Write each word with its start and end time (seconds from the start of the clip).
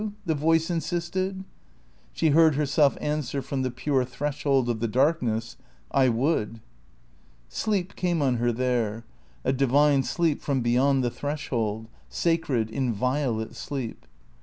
the 0.25 0.33
voice 0.33 0.71
insisted. 0.71 1.43
She 2.11 2.29
heard 2.29 2.55
herself 2.55 2.97
answer 2.99 3.39
from 3.39 3.61
the 3.61 3.69
pure 3.69 4.03
threshold 4.03 4.67
of 4.67 4.79
the 4.79 4.87
darkness, 4.87 5.57
"I 5.91 6.09
would." 6.09 6.59
Sleep 7.49 7.95
came 7.95 8.19
on 8.19 8.37
her 8.37 8.51
there; 8.51 9.05
a 9.43 9.53
divine 9.53 10.01
sleep 10.01 10.41
from 10.41 10.61
beyond 10.61 11.03
the 11.03 11.11
threshold; 11.11 11.87
sacred, 12.09 12.71
inviolate 12.71 13.53
sleep. 13.55 14.07